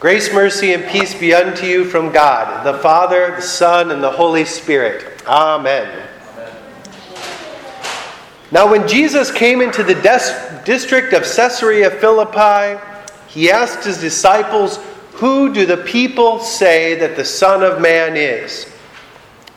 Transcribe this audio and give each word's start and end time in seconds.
Grace, 0.00 0.32
mercy, 0.32 0.72
and 0.72 0.86
peace 0.86 1.14
be 1.14 1.34
unto 1.34 1.66
you 1.66 1.84
from 1.84 2.10
God, 2.10 2.64
the 2.64 2.78
Father, 2.78 3.36
the 3.36 3.42
Son, 3.42 3.90
and 3.90 4.02
the 4.02 4.10
Holy 4.10 4.46
Spirit. 4.46 5.22
Amen. 5.26 6.08
Amen. 6.32 6.56
Now, 8.50 8.70
when 8.70 8.88
Jesus 8.88 9.30
came 9.30 9.60
into 9.60 9.82
the 9.82 9.96
des- 9.96 10.62
district 10.64 11.12
of 11.12 11.24
Caesarea 11.24 11.90
Philippi, 11.90 12.82
he 13.26 13.50
asked 13.50 13.84
his 13.84 14.00
disciples, 14.00 14.78
Who 15.16 15.52
do 15.52 15.66
the 15.66 15.76
people 15.76 16.38
say 16.38 16.94
that 16.94 17.14
the 17.14 17.24
Son 17.26 17.62
of 17.62 17.78
Man 17.78 18.16
is? 18.16 18.72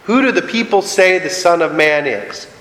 Who 0.03 0.21
do 0.21 0.33
the 0.33 0.41
people 0.41 0.81
say 0.81 1.19
the 1.19 1.29
Son 1.29 1.61
of 1.61 1.73
Man 1.73 2.05
is? 2.05 2.53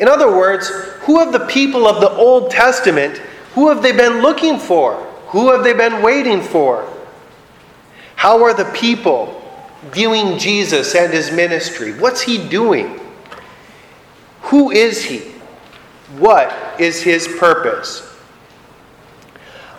In 0.00 0.08
other 0.08 0.36
words, 0.36 0.68
who 1.02 1.22
of 1.22 1.30
the 1.30 1.46
people 1.46 1.86
of 1.86 2.00
the 2.00 2.10
Old 2.10 2.50
Testament, 2.50 3.18
who 3.54 3.68
have 3.68 3.84
they 3.84 3.92
been 3.92 4.20
looking 4.20 4.58
for? 4.58 5.07
Who 5.28 5.52
have 5.52 5.64
they 5.64 5.74
been 5.74 6.02
waiting 6.02 6.40
for? 6.40 6.88
How 8.16 8.42
are 8.42 8.54
the 8.54 8.70
people 8.72 9.34
viewing 9.90 10.38
Jesus 10.38 10.94
and 10.94 11.12
his 11.12 11.30
ministry? 11.30 11.92
What's 11.92 12.22
he 12.22 12.48
doing? 12.48 12.98
Who 14.42 14.70
is 14.70 15.04
he? 15.04 15.18
What 16.16 16.54
is 16.80 17.02
his 17.02 17.28
purpose? 17.38 18.04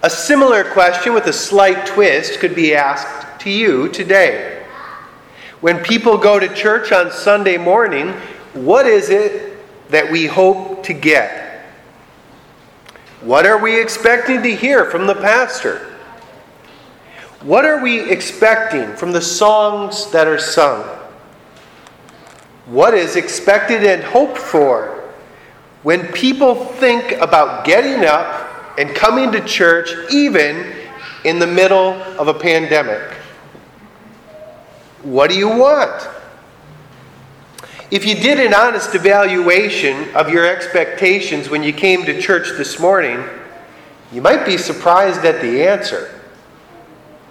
A 0.04 0.10
similar 0.10 0.64
question 0.64 1.14
with 1.14 1.26
a 1.26 1.34
slight 1.34 1.86
twist 1.86 2.40
could 2.40 2.56
be 2.56 2.76
asked 2.76 3.42
to 3.42 3.50
you 3.50 3.90
today. 3.90 4.66
When 5.62 5.84
people 5.84 6.18
go 6.18 6.40
to 6.40 6.48
church 6.54 6.92
on 6.92 7.12
Sunday 7.12 7.58
morning, 7.58 8.14
what 8.54 8.86
is 8.86 9.10
it 9.10 9.58
that 9.90 10.10
we 10.12 10.28
hope 10.28 10.84
to 10.84 10.94
get? 10.94 11.49
What 13.22 13.46
are 13.46 13.58
we 13.58 13.82
expecting 13.82 14.42
to 14.44 14.56
hear 14.56 14.86
from 14.86 15.06
the 15.06 15.16
pastor? 15.16 15.86
What 17.42 17.66
are 17.66 17.82
we 17.84 18.10
expecting 18.10 18.96
from 18.96 19.12
the 19.12 19.22
songs 19.22 20.10
that 20.12 20.26
are 20.26 20.40
sung? 20.40 20.84
What 22.66 22.94
is 22.94 23.18
expected 23.18 23.84
and 23.84 24.04
hoped 24.04 24.38
for 24.38 25.10
when 25.84 26.08
people 26.14 26.56
think 26.56 27.14
about 27.14 27.66
getting 27.66 28.06
up 28.06 28.78
and 28.78 28.96
coming 28.96 29.32
to 29.34 29.44
church, 29.44 29.92
even 30.12 30.74
in 31.26 31.40
the 31.40 31.48
middle 31.48 31.94
of 32.18 32.30
a 32.30 32.34
pandemic? 32.34 33.02
What 35.02 35.30
do 35.30 35.38
you 35.38 35.50
want? 35.50 36.08
If 37.92 38.06
you 38.06 38.14
did 38.14 38.40
an 38.40 38.54
honest 38.54 38.94
evaluation 38.94 40.16
of 40.16 40.30
your 40.30 40.46
expectations 40.46 41.50
when 41.50 41.64
you 41.64 41.74
came 41.74 42.06
to 42.06 42.22
church 42.22 42.50
this 42.56 42.80
morning, 42.80 43.24
you 44.12 44.22
might 44.22 44.46
be 44.46 44.60
surprised 44.60 45.26
at 45.26 45.42
the 45.42 45.68
answer. 45.68 46.22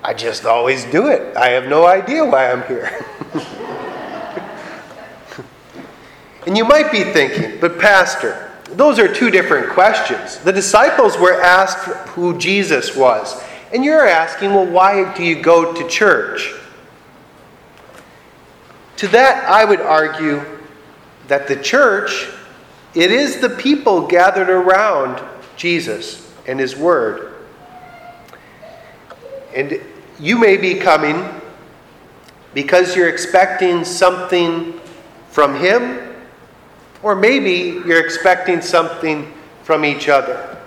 I 0.03 0.15
just 0.15 0.47
always 0.47 0.85
do 0.87 1.11
it. 1.11 1.37
I 1.37 1.51
have 1.51 1.69
no 1.69 1.87
idea 1.87 2.25
why 2.25 2.51
I'm 2.51 2.65
here. 2.65 2.91
and 6.47 6.57
you 6.57 6.65
might 6.65 6.91
be 6.91 7.05
thinking, 7.05 7.61
but, 7.61 7.79
Pastor, 7.79 8.51
those 8.71 8.99
are 8.99 9.13
two 9.13 9.31
different 9.31 9.71
questions. 9.71 10.39
The 10.39 10.53
disciples 10.53 11.17
were 11.17 11.41
asked 11.41 11.85
who 12.09 12.37
Jesus 12.37 12.97
was, 12.97 13.41
and 13.73 13.85
you're 13.85 14.09
asking, 14.09 14.55
well, 14.55 14.67
why 14.67 15.15
do 15.15 15.23
you 15.23 15.41
go 15.41 15.73
to 15.73 15.87
church? 15.87 16.53
To 18.99 19.09
that, 19.09 19.49
I 19.49 19.65
would 19.65 19.81
argue 19.81 20.45
that 21.29 21.47
the 21.47 21.55
church, 21.55 22.29
it 22.95 23.13
is 23.13 23.41
the 23.41 23.51
people 23.51 24.09
gathered 24.09 24.51
around 24.51 25.23
Jesus 25.57 26.33
and 26.49 26.59
his 26.59 26.75
word. 26.75 27.35
And 29.55 29.81
you 30.19 30.37
may 30.37 30.57
be 30.57 30.75
coming 30.75 31.25
because 32.55 32.97
you're 32.97 33.09
expecting 33.09 33.85
something 33.85 34.81
from 35.31 35.55
him, 35.55 36.01
or 37.05 37.15
maybe 37.15 37.81
you're 37.87 38.05
expecting 38.05 38.61
something 38.61 39.33
from 39.63 39.85
each 39.85 40.09
other. 40.09 40.59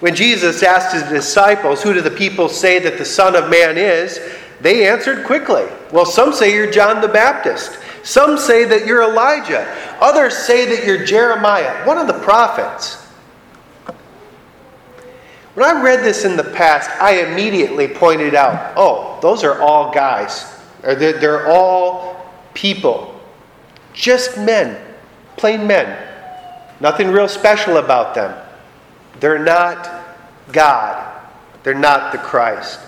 When 0.00 0.14
Jesus 0.14 0.62
asked 0.62 0.94
his 0.94 1.04
disciples, 1.04 1.82
Who 1.82 1.94
do 1.94 2.02
the 2.02 2.10
people 2.10 2.50
say 2.50 2.78
that 2.80 2.98
the 2.98 3.06
Son 3.06 3.34
of 3.34 3.48
Man 3.48 3.78
is? 3.78 4.20
They 4.60 4.88
answered 4.88 5.24
quickly. 5.24 5.66
Well, 5.92 6.06
some 6.06 6.32
say 6.32 6.52
you're 6.52 6.70
John 6.70 7.00
the 7.00 7.08
Baptist. 7.08 7.78
Some 8.02 8.38
say 8.38 8.64
that 8.64 8.86
you're 8.86 9.02
Elijah. 9.02 9.66
Others 10.00 10.36
say 10.36 10.64
that 10.74 10.86
you're 10.86 11.04
Jeremiah, 11.04 11.86
one 11.86 11.98
of 11.98 12.06
the 12.06 12.18
prophets. 12.20 13.04
When 15.54 15.64
I 15.64 15.82
read 15.82 16.04
this 16.04 16.24
in 16.24 16.36
the 16.36 16.44
past, 16.44 16.90
I 17.00 17.22
immediately 17.22 17.88
pointed 17.88 18.34
out 18.34 18.74
oh, 18.76 19.18
those 19.20 19.42
are 19.42 19.60
all 19.60 19.92
guys. 19.92 20.46
Or 20.84 20.94
they're, 20.94 21.18
they're 21.18 21.48
all 21.48 22.32
people. 22.54 23.20
Just 23.92 24.38
men, 24.38 24.80
plain 25.36 25.66
men. 25.66 26.04
Nothing 26.80 27.08
real 27.08 27.28
special 27.28 27.78
about 27.78 28.14
them. 28.14 28.40
They're 29.18 29.44
not 29.44 30.06
God, 30.52 31.20
they're 31.64 31.74
not 31.74 32.12
the 32.12 32.18
Christ. 32.18 32.78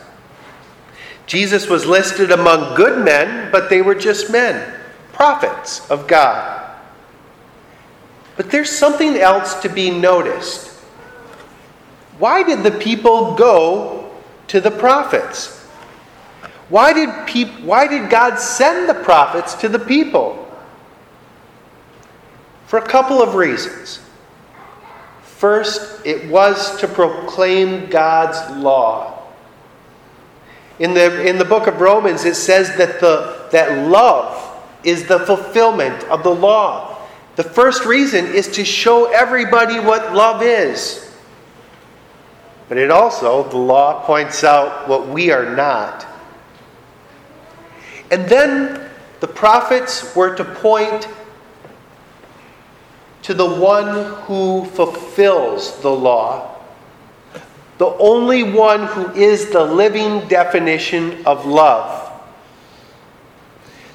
Jesus 1.31 1.69
was 1.69 1.87
listed 1.87 2.33
among 2.33 2.75
good 2.75 3.05
men, 3.05 3.53
but 3.53 3.71
they 3.71 3.83
were 3.83 3.95
just 3.95 4.33
men, 4.33 4.81
prophets 5.13 5.89
of 5.89 6.09
God. 6.09 6.69
But 8.37 8.51
there's 8.51 8.69
something 8.69 9.15
else 9.15 9.55
to 9.63 9.69
be 9.69 9.91
noticed. 9.91 10.71
Why 12.19 12.43
did 12.43 12.65
the 12.65 12.73
people 12.73 13.37
go 13.37 14.11
to 14.49 14.61
the 14.61 14.73
prophets? 14.73 15.57
Why 16.69 16.93
did, 16.93 17.29
peop- 17.29 17.61
why 17.61 17.87
did 17.87 18.11
God 18.11 18.41
send 18.41 18.89
the 18.89 18.95
prophets 18.95 19.55
to 19.55 19.69
the 19.69 19.79
people? 19.79 20.53
For 22.67 22.81
a 22.81 22.89
couple 22.89 23.23
of 23.23 23.37
reasons. 23.37 24.01
First, 25.23 26.05
it 26.05 26.29
was 26.29 26.77
to 26.81 26.89
proclaim 26.89 27.89
God's 27.89 28.57
law. 28.57 29.20
In 30.81 30.95
the, 30.95 31.29
in 31.29 31.37
the 31.37 31.45
book 31.45 31.67
of 31.67 31.83
Romans, 31.83 32.25
it 32.25 32.35
says 32.35 32.75
that, 32.79 33.01
the, 33.01 33.49
that 33.53 33.87
love 33.87 34.59
is 34.83 35.07
the 35.07 35.21
fulfillment 35.21 36.03
of 36.05 36.23
the 36.23 36.35
law. 36.35 37.07
The 37.37 37.45
first 37.45 37.85
reason 37.85 38.27
is 38.27 38.49
to 38.53 38.65
show 38.65 39.13
everybody 39.13 39.79
what 39.79 40.15
love 40.15 40.43
is. 40.43 41.15
But 42.71 42.79
it 42.79 42.91
also, 42.91 43.47
the 43.51 43.59
law 43.59 44.05
points 44.07 44.43
out 44.43 44.89
what 44.89 45.07
we 45.07 45.31
are 45.31 45.55
not. 45.55 46.07
And 48.11 48.27
then 48.27 48.91
the 49.21 49.29
prophets 49.29 50.17
were 50.17 50.35
to 50.35 50.45
point 50.45 51.09
to 53.23 53.35
the 53.35 53.47
one 53.47 54.15
who 54.23 54.65
fulfills 54.65 55.79
the 55.83 55.91
law 55.91 56.50
the 57.81 57.97
only 57.97 58.43
one 58.43 58.85
who 58.89 59.11
is 59.15 59.49
the 59.49 59.65
living 59.65 60.29
definition 60.29 61.25
of 61.25 61.47
love. 61.47 62.13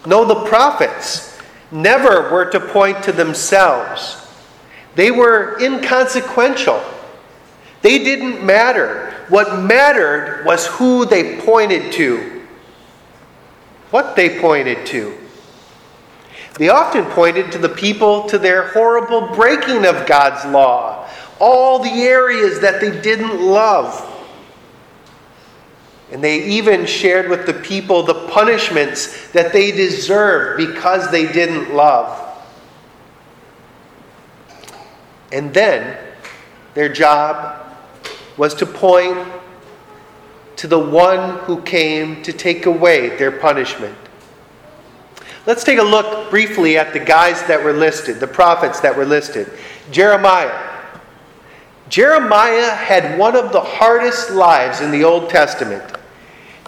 No, 0.07 0.25
the 0.25 0.43
prophets 0.45 1.39
never 1.69 2.31
were 2.31 2.45
to 2.45 2.59
point 2.59 3.03
to 3.03 3.11
themselves, 3.11 4.27
they 4.95 5.11
were 5.11 5.59
inconsequential. 5.61 6.83
They 7.83 7.99
didn't 7.99 8.43
matter. 8.43 9.13
What 9.29 9.61
mattered 9.61 10.43
was 10.47 10.65
who 10.65 11.05
they 11.05 11.39
pointed 11.41 11.91
to, 11.93 12.41
what 13.91 14.15
they 14.15 14.39
pointed 14.39 14.87
to. 14.87 15.15
They 16.55 16.69
often 16.69 17.05
pointed 17.05 17.51
to 17.51 17.59
the 17.59 17.69
people 17.69 18.23
to 18.29 18.39
their 18.39 18.69
horrible 18.69 19.35
breaking 19.35 19.85
of 19.85 20.07
God's 20.07 20.43
law 20.51 21.04
all 21.39 21.79
the 21.79 22.03
areas 22.03 22.59
that 22.61 22.81
they 22.81 23.01
didn't 23.01 23.41
love. 23.41 24.11
And 26.11 26.23
they 26.23 26.43
even 26.45 26.85
shared 26.85 27.29
with 27.29 27.45
the 27.45 27.53
people 27.53 28.03
the 28.03 28.27
punishments 28.27 29.31
that 29.31 29.51
they 29.51 29.71
deserved 29.71 30.57
because 30.57 31.09
they 31.11 31.31
didn't 31.31 31.73
love. 31.73 32.21
And 35.31 35.53
then 35.53 35.97
their 36.73 36.89
job 36.89 37.65
was 38.37 38.53
to 38.55 38.65
point 38.65 39.27
to 40.57 40.67
the 40.67 40.79
one 40.79 41.39
who 41.39 41.61
came 41.63 42.21
to 42.23 42.31
take 42.31 42.65
away 42.65 43.17
their 43.17 43.31
punishment. 43.31 43.97
Let's 45.45 45.63
take 45.63 45.79
a 45.79 45.83
look 45.83 46.29
briefly 46.29 46.77
at 46.77 46.93
the 46.93 46.99
guys 46.99 47.43
that 47.43 47.63
were 47.63 47.73
listed, 47.73 48.19
the 48.19 48.27
prophets 48.27 48.79
that 48.79 48.95
were 48.95 49.05
listed. 49.05 49.51
Jeremiah. 49.91 50.74
Jeremiah 51.89 52.71
had 52.71 53.17
one 53.19 53.35
of 53.35 53.51
the 53.51 53.61
hardest 53.61 54.31
lives 54.31 54.81
in 54.81 54.91
the 54.91 55.03
Old 55.03 55.29
Testament. 55.29 55.83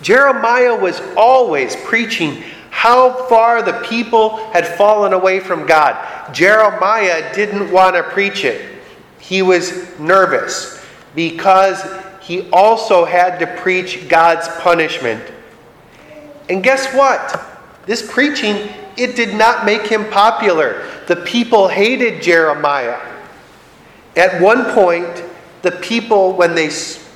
Jeremiah 0.01 0.75
was 0.75 1.01
always 1.15 1.75
preaching 1.77 2.43
how 2.69 3.25
far 3.27 3.63
the 3.63 3.73
people 3.87 4.37
had 4.51 4.67
fallen 4.67 5.13
away 5.13 5.39
from 5.39 5.65
God. 5.65 6.33
Jeremiah 6.33 7.33
didn't 7.33 7.71
want 7.71 7.95
to 7.95 8.03
preach 8.03 8.45
it. 8.45 8.79
He 9.19 9.41
was 9.41 9.97
nervous 9.99 10.85
because 11.15 11.83
he 12.21 12.47
also 12.51 13.03
had 13.03 13.39
to 13.39 13.47
preach 13.47 14.07
God's 14.07 14.47
punishment. 14.61 15.23
And 16.49 16.63
guess 16.63 16.93
what? 16.93 17.43
This 17.87 18.07
preaching, 18.07 18.69
it 18.95 19.15
did 19.15 19.33
not 19.33 19.65
make 19.65 19.87
him 19.87 20.05
popular. 20.11 20.85
The 21.07 21.15
people 21.15 21.67
hated 21.67 22.21
Jeremiah. 22.21 23.16
At 24.17 24.41
one 24.41 24.65
point, 24.73 25.23
the 25.61 25.71
people, 25.71 26.33
when 26.33 26.55
they 26.55 26.69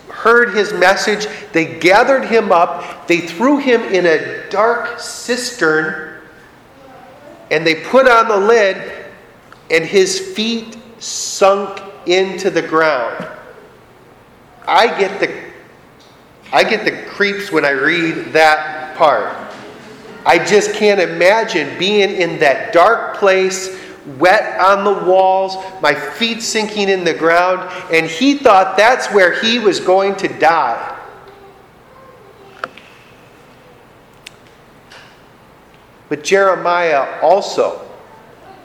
heard 0.09 0.55
his 0.55 0.71
message, 0.71 1.27
they 1.51 1.79
gathered 1.79 2.25
him 2.25 2.51
up, 2.51 3.07
they 3.07 3.21
threw 3.21 3.57
him 3.57 3.81
in 3.81 4.05
a 4.05 4.47
dark 4.49 4.99
cistern, 4.99 6.21
and 7.49 7.65
they 7.65 7.75
put 7.75 8.07
on 8.07 8.27
the 8.27 8.37
lid, 8.37 9.07
and 9.71 9.83
his 9.83 10.19
feet 10.35 10.77
sunk 10.99 11.81
into 12.05 12.49
the 12.49 12.61
ground. 12.61 13.27
I 14.67 14.87
get 14.99 15.19
the 15.19 15.51
I 16.53 16.65
get 16.65 16.83
the 16.83 17.09
creeps 17.09 17.51
when 17.51 17.63
I 17.63 17.71
read 17.71 18.33
that 18.33 18.97
part. 18.97 19.33
I 20.25 20.37
just 20.37 20.73
can't 20.73 20.99
imagine 20.99 21.79
being 21.79 22.09
in 22.09 22.39
that 22.39 22.73
dark 22.73 23.17
place, 23.17 23.79
wet 24.17 24.59
on 24.59 24.83
the 24.83 25.05
walls, 25.05 25.55
my 25.81 25.93
feet 25.93 26.41
sinking 26.41 26.89
in 26.89 27.03
the 27.03 27.13
ground, 27.13 27.69
and 27.91 28.07
he 28.07 28.37
thought 28.37 28.77
that's 28.77 29.07
where 29.13 29.39
he 29.41 29.59
was 29.59 29.79
going 29.79 30.15
to 30.17 30.27
die. 30.27 30.99
But 36.09 36.23
Jeremiah 36.23 37.21
also, 37.21 37.87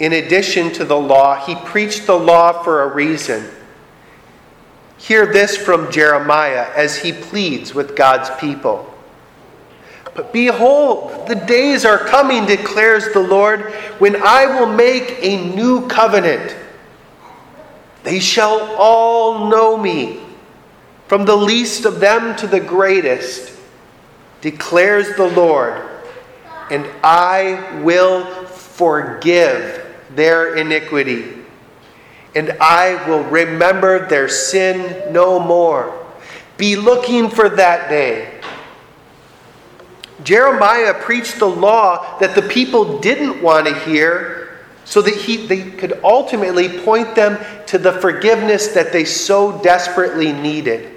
in 0.00 0.14
addition 0.14 0.72
to 0.72 0.84
the 0.84 0.98
law, 0.98 1.36
he 1.46 1.54
preached 1.54 2.06
the 2.06 2.18
law 2.18 2.62
for 2.64 2.82
a 2.82 2.92
reason. 2.92 3.48
Hear 4.98 5.32
this 5.32 5.56
from 5.56 5.92
Jeremiah 5.92 6.70
as 6.74 6.96
he 6.96 7.12
pleads 7.12 7.74
with 7.74 7.94
God's 7.94 8.30
people. 8.40 8.92
But 10.16 10.32
behold, 10.32 11.28
the 11.28 11.34
days 11.34 11.84
are 11.84 11.98
coming, 11.98 12.46
declares 12.46 13.12
the 13.12 13.20
Lord, 13.20 13.72
when 13.98 14.16
I 14.16 14.46
will 14.46 14.66
make 14.66 15.18
a 15.20 15.54
new 15.54 15.86
covenant. 15.88 16.56
They 18.02 18.18
shall 18.18 18.74
all 18.78 19.50
know 19.50 19.76
me, 19.76 20.20
from 21.06 21.26
the 21.26 21.36
least 21.36 21.84
of 21.84 22.00
them 22.00 22.34
to 22.36 22.46
the 22.46 22.60
greatest, 22.60 23.52
declares 24.40 25.14
the 25.16 25.28
Lord, 25.28 25.82
and 26.70 26.88
I 27.04 27.82
will 27.82 28.24
forgive 28.46 29.84
their 30.14 30.54
iniquity, 30.56 31.34
and 32.34 32.52
I 32.58 33.06
will 33.06 33.24
remember 33.24 34.08
their 34.08 34.30
sin 34.30 35.12
no 35.12 35.38
more. 35.38 36.06
Be 36.56 36.74
looking 36.74 37.28
for 37.28 37.50
that 37.50 37.90
day 37.90 38.36
Jeremiah 40.22 40.94
preached 40.94 41.38
the 41.38 41.48
law 41.48 42.18
that 42.18 42.34
the 42.34 42.42
people 42.42 42.98
didn't 43.00 43.42
want 43.42 43.66
to 43.66 43.78
hear 43.80 44.58
so 44.84 45.02
that 45.02 45.14
he, 45.14 45.46
they 45.46 45.70
could 45.72 46.00
ultimately 46.04 46.68
point 46.80 47.14
them 47.14 47.38
to 47.66 47.76
the 47.76 47.92
forgiveness 47.92 48.68
that 48.68 48.92
they 48.92 49.04
so 49.04 49.60
desperately 49.62 50.32
needed. 50.32 50.92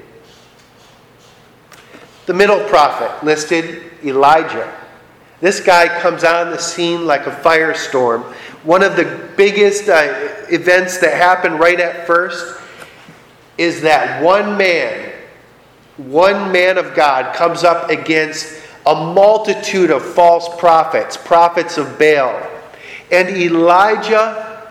The 2.27 2.33
middle 2.33 2.63
prophet 2.69 3.25
listed 3.25 3.92
Elijah. 4.06 4.71
This 5.42 5.60
guy 5.60 5.88
comes 6.01 6.24
on 6.24 6.51
the 6.51 6.60
scene 6.60 7.07
like 7.07 7.25
a 7.25 7.31
firestorm. 7.31 8.24
One 8.63 8.83
of 8.83 8.95
the 8.95 9.30
biggest 9.36 9.89
uh, 9.89 10.45
events 10.50 11.00
that 11.00 11.13
happened 11.16 11.60
right 11.60 11.80
at 11.80 12.06
first 12.06 12.62
is 13.57 13.81
that 13.81 14.21
one 14.21 14.57
man, 14.57 15.12
one 15.98 16.51
man 16.51 16.77
of 16.77 16.94
God, 16.94 17.33
comes 17.36 17.63
up 17.63 17.89
against 17.89 18.62
a 18.89 19.13
multitude 19.13 19.91
of 19.91 20.03
false 20.03 20.50
prophets, 20.57 21.15
prophets 21.15 21.77
of 21.77 22.00
Baal. 22.00 22.41
And 23.12 23.30
Elijah, 23.30 24.68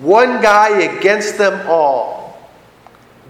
one 0.00 0.42
guy 0.42 0.80
against 0.80 1.38
them 1.38 1.66
all. 1.66 2.38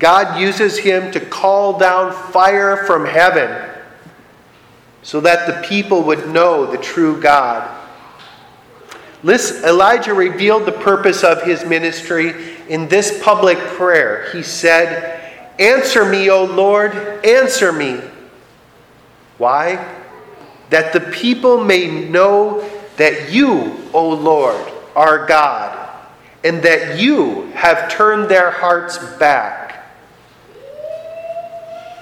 God 0.00 0.40
uses 0.40 0.76
him 0.76 1.12
to 1.12 1.20
call 1.20 1.78
down 1.78 2.12
fire 2.32 2.84
from 2.86 3.04
heaven 3.04 3.70
so 5.02 5.20
that 5.20 5.46
the 5.46 5.68
people 5.68 6.02
would 6.02 6.28
know 6.28 6.66
the 6.66 6.78
true 6.78 7.20
God. 7.20 7.78
Elijah 9.24 10.12
revealed 10.12 10.66
the 10.66 10.72
purpose 10.72 11.22
of 11.22 11.42
his 11.42 11.64
ministry 11.64 12.56
in 12.68 12.88
this 12.88 13.22
public 13.22 13.58
prayer. 13.58 14.28
He 14.32 14.42
said, 14.42 15.20
Answer 15.60 16.04
me, 16.04 16.30
O 16.30 16.46
Lord, 16.46 16.94
answer 17.24 17.72
me. 17.72 18.00
Why? 19.38 20.00
That 20.72 20.94
the 20.94 21.00
people 21.00 21.62
may 21.62 22.08
know 22.08 22.66
that 22.96 23.30
you, 23.30 23.76
O 23.92 24.08
Lord, 24.08 24.72
are 24.96 25.26
God, 25.26 25.78
and 26.42 26.62
that 26.62 26.98
you 26.98 27.42
have 27.52 27.92
turned 27.92 28.30
their 28.30 28.50
hearts 28.50 28.96
back. 29.18 29.86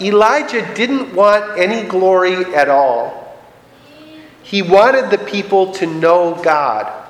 Elijah 0.00 0.72
didn't 0.76 1.12
want 1.16 1.58
any 1.58 1.88
glory 1.88 2.44
at 2.54 2.68
all. 2.68 3.36
He 4.44 4.62
wanted 4.62 5.10
the 5.10 5.18
people 5.18 5.72
to 5.72 5.86
know 5.86 6.40
God. 6.40 7.08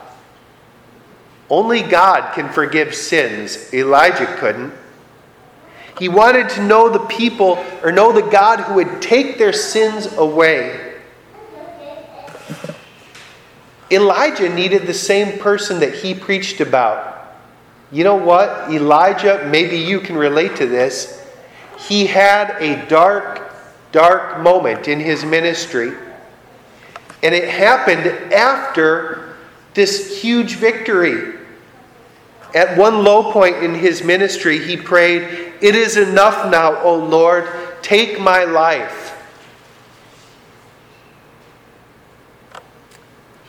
Only 1.50 1.82
God 1.82 2.32
can 2.32 2.48
forgive 2.48 2.94
sins. 2.94 3.72
Elijah 3.74 4.34
couldn't. 4.38 4.72
He 5.98 6.08
wanted 6.08 6.48
to 6.50 6.62
know 6.62 6.88
the 6.88 7.00
people, 7.00 7.62
or 7.82 7.92
know 7.92 8.12
the 8.12 8.22
God 8.22 8.60
who 8.60 8.76
would 8.76 9.02
take 9.02 9.36
their 9.36 9.52
sins 9.52 10.10
away. 10.16 10.89
Elijah 13.90 14.48
needed 14.48 14.86
the 14.86 14.94
same 14.94 15.38
person 15.38 15.80
that 15.80 15.94
he 15.94 16.14
preached 16.14 16.60
about. 16.60 17.10
You 17.92 18.04
know 18.04 18.16
what? 18.16 18.70
Elijah, 18.70 19.48
maybe 19.50 19.76
you 19.76 20.00
can 20.00 20.16
relate 20.16 20.56
to 20.56 20.66
this. 20.66 21.26
He 21.88 22.06
had 22.06 22.50
a 22.60 22.86
dark, 22.88 23.52
dark 23.90 24.40
moment 24.40 24.86
in 24.86 25.00
his 25.00 25.24
ministry. 25.24 25.92
And 27.22 27.34
it 27.34 27.48
happened 27.48 28.06
after 28.32 29.36
this 29.74 30.22
huge 30.22 30.54
victory. 30.54 31.38
At 32.54 32.76
one 32.76 33.04
low 33.04 33.32
point 33.32 33.56
in 33.56 33.74
his 33.74 34.02
ministry, 34.02 34.58
he 34.58 34.76
prayed, 34.76 35.54
It 35.60 35.74
is 35.74 35.96
enough 35.96 36.50
now, 36.50 36.80
O 36.82 36.96
Lord, 36.96 37.48
take 37.82 38.20
my 38.20 38.44
life. 38.44 38.99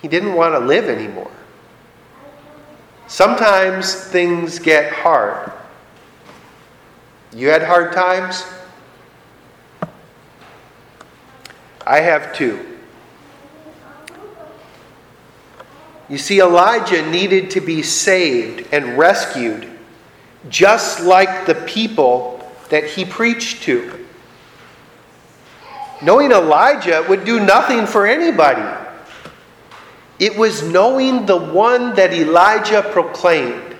He 0.02 0.08
didn't 0.08 0.34
want 0.34 0.56
to 0.56 0.60
live 0.60 0.86
anymore. 0.86 1.32
Sometimes 3.08 3.94
things 3.94 4.58
get 4.58 4.92
hard. 4.92 5.52
You 7.34 7.50
had 7.50 7.62
hard 7.62 7.94
times? 7.94 8.44
I 11.86 12.00
have 12.00 12.34
too. 12.34 12.66
You 16.10 16.18
see, 16.18 16.42
Elijah 16.42 17.10
needed 17.10 17.52
to 17.52 17.62
be 17.62 17.82
saved 17.84 18.68
and 18.74 18.98
rescued, 18.98 19.70
just 20.50 21.02
like 21.02 21.46
the 21.46 21.56
people 21.56 22.52
that 22.70 22.86
he 22.86 23.06
preached 23.06 23.64
to. 23.64 24.06
Knowing 26.02 26.32
Elijah 26.32 27.06
would 27.08 27.24
do 27.24 27.40
nothing 27.40 27.86
for 27.86 28.08
anybody. 28.08 28.81
It 30.22 30.38
was 30.38 30.62
knowing 30.62 31.26
the 31.26 31.36
one 31.36 31.96
that 31.96 32.14
Elijah 32.14 32.84
proclaimed. 32.92 33.76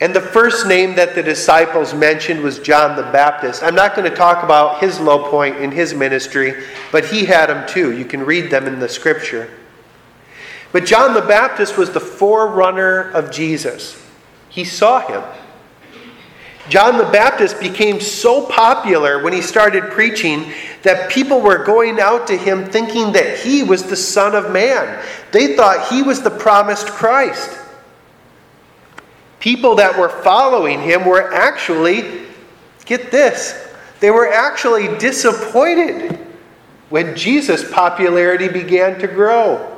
And 0.00 0.14
the 0.14 0.20
first 0.20 0.68
name 0.68 0.94
that 0.94 1.16
the 1.16 1.24
disciples 1.24 1.92
mentioned 1.92 2.40
was 2.40 2.60
John 2.60 2.94
the 2.94 3.02
Baptist. 3.02 3.64
I'm 3.64 3.74
not 3.74 3.96
going 3.96 4.08
to 4.08 4.16
talk 4.16 4.44
about 4.44 4.80
his 4.80 5.00
low 5.00 5.28
point 5.28 5.56
in 5.56 5.72
his 5.72 5.92
ministry, 5.92 6.54
but 6.92 7.04
he 7.04 7.24
had 7.24 7.46
them 7.46 7.66
too. 7.66 7.90
You 7.90 8.04
can 8.04 8.24
read 8.24 8.48
them 8.48 8.68
in 8.68 8.78
the 8.78 8.88
scripture. 8.88 9.50
But 10.70 10.86
John 10.86 11.12
the 11.12 11.22
Baptist 11.22 11.76
was 11.76 11.90
the 11.90 12.00
forerunner 12.00 13.10
of 13.10 13.32
Jesus. 13.32 14.00
He 14.50 14.62
saw 14.62 15.00
him. 15.00 15.24
John 16.68 16.96
the 16.96 17.04
Baptist 17.04 17.60
became 17.60 18.00
so 18.00 18.46
popular 18.46 19.22
when 19.22 19.32
he 19.32 19.42
started 19.42 19.90
preaching 19.90 20.52
that 20.82 21.10
people 21.10 21.40
were 21.40 21.62
going 21.64 22.00
out 22.00 22.26
to 22.28 22.36
him 22.36 22.64
thinking 22.64 23.12
that 23.12 23.38
he 23.38 23.62
was 23.62 23.84
the 23.84 23.96
Son 23.96 24.34
of 24.34 24.50
Man. 24.50 25.04
They 25.30 25.56
thought 25.56 25.88
he 25.88 26.02
was 26.02 26.22
the 26.22 26.30
promised 26.30 26.86
Christ. 26.86 27.58
People 29.40 29.74
that 29.76 29.98
were 29.98 30.08
following 30.08 30.80
him 30.80 31.04
were 31.04 31.32
actually, 31.34 32.22
get 32.86 33.10
this, 33.10 33.68
they 34.00 34.10
were 34.10 34.32
actually 34.32 34.96
disappointed 34.98 36.18
when 36.88 37.14
Jesus' 37.14 37.70
popularity 37.70 38.48
began 38.48 38.98
to 39.00 39.06
grow. 39.06 39.70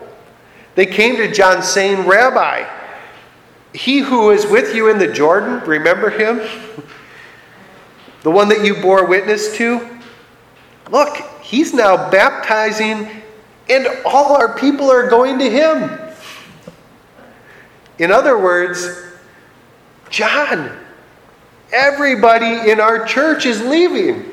They 0.77 0.87
came 0.87 1.17
to 1.17 1.33
John 1.33 1.63
saying, 1.63 2.07
Rabbi, 2.07 2.69
he 3.77 3.99
who 3.99 4.31
is 4.31 4.47
with 4.47 4.75
you 4.75 4.91
in 4.91 4.99
the 4.99 5.07
Jordan, 5.07 5.61
remember 5.61 6.09
him? 6.09 6.39
the 8.23 8.31
one 8.31 8.49
that 8.49 8.65
you 8.65 8.75
bore 8.81 9.07
witness 9.07 9.55
to, 9.59 9.87
look, 10.91 11.19
he's 11.43 11.75
now 11.75 12.11
baptizing, 12.11 13.09
and 13.69 13.87
all 14.07 14.35
our 14.35 14.57
people 14.57 14.91
are 14.91 15.11
going 15.11 15.39
to 15.39 15.51
him. 15.51 16.01
In 17.99 18.11
other 18.11 18.39
words, 18.39 18.89
John, 20.09 20.75
everybody 21.71 22.71
in 22.71 22.81
our 22.81 23.05
church 23.05 23.45
is 23.45 23.61
leaving. 23.61 24.25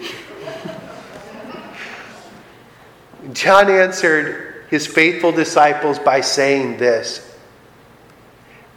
John 3.34 3.70
answered 3.70 4.66
his 4.70 4.88
faithful 4.88 5.34
disciples 5.34 6.00
by 6.00 6.22
saying 6.22 6.78
this 6.78 7.33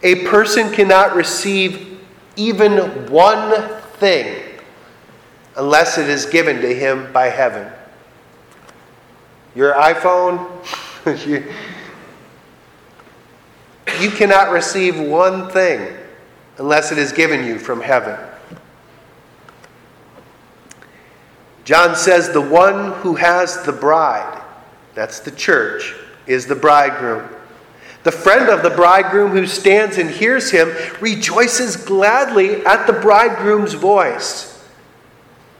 A 0.03 0.25
person 0.25 0.71
cannot 0.71 1.15
receive 1.15 1.99
even 2.35 3.09
one 3.09 3.81
thing 3.97 4.43
unless 5.55 5.97
it 5.97 6.07
is 6.07 6.25
given 6.25 6.61
to 6.61 6.73
him 6.73 7.11
by 7.11 7.25
heaven. 7.25 7.71
Your 9.55 9.73
iPhone, 9.73 10.47
you, 14.01 14.11
cannot 14.11 14.51
receive 14.51 14.99
one 14.99 15.49
thing 15.49 15.97
unless 16.59 16.91
it 16.91 16.99
is 16.99 17.11
given 17.11 17.43
you 17.43 17.57
from 17.57 17.81
heaven. 17.81 18.19
John 21.65 21.95
says, 21.95 22.29
The 22.29 22.39
one 22.39 22.93
who 23.01 23.15
has 23.15 23.63
the 23.63 23.73
bride, 23.73 24.43
that's 24.93 25.19
the 25.21 25.31
church, 25.31 25.95
is 26.27 26.45
the 26.45 26.55
bridegroom. 26.55 27.27
The 28.07 28.13
friend 28.13 28.47
of 28.49 28.63
the 28.63 28.69
bridegroom 28.69 29.31
who 29.31 29.45
stands 29.45 29.97
and 29.97 30.09
hears 30.09 30.49
him 30.49 30.73
rejoices 31.01 31.75
gladly 31.75 32.65
at 32.65 32.87
the 32.87 32.93
bridegroom's 32.93 33.73
voice. 33.73 34.65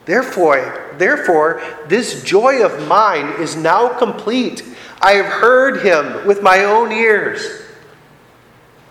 Therefore, 0.05 0.95
therefore, 0.97 1.61
this 1.89 2.23
joy 2.23 2.63
of 2.63 2.87
mine 2.87 3.41
is 3.41 3.57
now 3.57 3.89
complete. 3.99 4.63
I 5.01 5.15
have 5.15 5.25
heard 5.25 5.85
him 5.85 6.25
with 6.25 6.41
my 6.41 6.63
own 6.63 6.93
ears. 6.93 7.63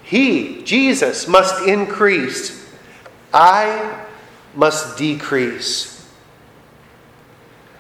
He, 0.02 0.62
Jesus, 0.64 1.26
must 1.26 1.66
increase. 1.66 2.70
I 3.32 4.04
must 4.54 4.98
decrease. 4.98 5.95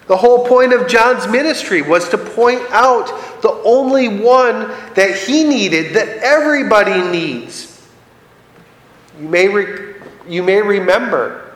The 0.06 0.16
whole 0.16 0.46
point 0.46 0.72
of 0.72 0.86
John's 0.86 1.26
ministry 1.26 1.82
was 1.82 2.08
to 2.10 2.18
point 2.18 2.62
out 2.70 3.06
the 3.42 3.50
only 3.64 4.08
one 4.08 4.68
that 4.94 5.16
he 5.16 5.44
needed, 5.44 5.94
that 5.94 6.08
everybody 6.18 7.02
needs. 7.10 7.86
You 9.20 9.28
may, 9.28 9.48
re- 9.48 9.94
you 10.28 10.42
may 10.42 10.62
remember 10.62 11.46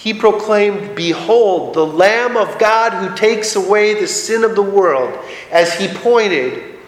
he 0.00 0.14
proclaimed, 0.14 0.96
Behold, 0.96 1.74
the 1.74 1.84
Lamb 1.84 2.34
of 2.34 2.58
God 2.58 2.92
who 2.92 3.14
takes 3.14 3.54
away 3.54 4.00
the 4.00 4.06
sin 4.06 4.44
of 4.44 4.54
the 4.54 4.62
world, 4.62 5.18
as 5.50 5.74
he 5.74 5.88
pointed 5.88 6.78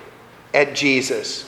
at 0.54 0.74
Jesus. 0.74 1.46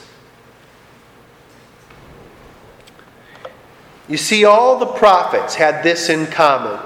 You 4.07 4.17
see, 4.17 4.45
all 4.45 4.77
the 4.77 4.85
prophets 4.85 5.55
had 5.55 5.83
this 5.83 6.09
in 6.09 6.27
common. 6.27 6.79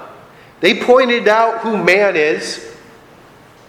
They 0.62 0.82
pointed 0.82 1.28
out 1.28 1.60
who 1.60 1.82
man 1.82 2.16
is, 2.16 2.76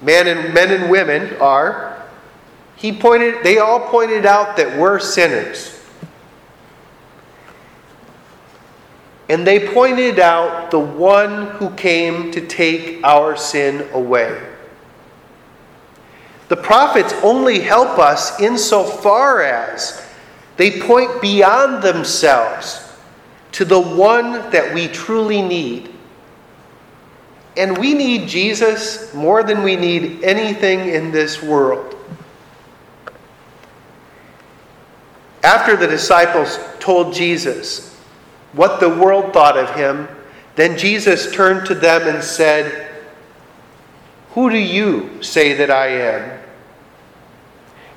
man 0.02 0.26
and 0.26 0.52
men 0.52 0.70
and 0.70 0.90
women 0.90 1.37
are. 1.40 2.02
He 2.76 2.92
pointed, 2.92 3.44
they 3.44 3.59
all 3.59 3.80
pointed 3.80 4.26
out 4.26 4.56
that 4.56 4.78
we're 4.78 4.99
sinners. 4.99 5.78
And 9.28 9.47
they 9.47 9.68
pointed 9.68 10.18
out 10.18 10.73
the 10.73 10.80
one 10.80 11.49
who 11.49 11.70
came 11.70 12.32
to 12.32 12.44
take 12.44 13.04
our 13.04 13.37
sin 13.37 13.88
away. 13.92 14.44
The 16.49 16.56
prophets 16.56 17.12
only 17.23 17.61
help 17.61 18.00
us 18.00 18.40
insofar 18.40 19.42
as 19.42 20.04
they 20.56 20.80
point 20.80 21.23
beyond 21.23 21.80
themselves 21.80 22.92
to 23.52 23.64
the 23.64 23.80
one 23.80 24.50
that 24.50 24.75
we 24.75 24.88
truly 24.88 25.42
need. 25.42 25.89
And 27.61 27.76
we 27.76 27.93
need 27.93 28.26
Jesus 28.26 29.12
more 29.12 29.43
than 29.43 29.62
we 29.62 29.76
need 29.76 30.25
anything 30.25 30.88
in 30.88 31.11
this 31.11 31.43
world. 31.43 31.95
After 35.45 35.76
the 35.76 35.87
disciples 35.87 36.59
told 36.79 37.12
Jesus, 37.12 37.95
what 38.55 38.81
the 38.81 38.88
world 38.88 39.35
thought 39.35 39.59
of 39.59 39.75
him, 39.75 40.09
then 40.57 40.79
Jesus 40.79 41.35
turned 41.35 41.67
to 41.67 41.75
them 41.75 42.09
and 42.09 42.25
said, 42.25 42.88
Who 44.31 44.49
do 44.49 44.57
you 44.57 45.23
say 45.23 45.52
that 45.52 45.71
I 45.71 45.88
am? 45.88 46.40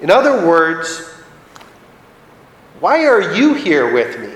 In 0.01 0.11
other 0.11 0.45
words, 0.45 1.09
why 2.81 3.05
are 3.05 3.33
you 3.33 3.53
here 3.53 3.93
with 3.93 4.19
me? 4.19 4.33